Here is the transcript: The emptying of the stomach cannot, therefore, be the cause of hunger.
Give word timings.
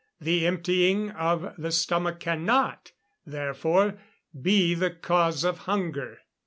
The 0.19 0.47
emptying 0.47 1.11
of 1.11 1.53
the 1.59 1.71
stomach 1.71 2.19
cannot, 2.21 2.91
therefore, 3.23 3.99
be 4.41 4.73
the 4.73 4.89
cause 4.89 5.43
of 5.43 5.59
hunger. 5.59 6.21